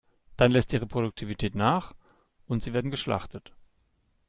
[0.35, 1.93] Dann lässt ihre Produktivität nach
[2.47, 3.51] und sie werden geschlachtet.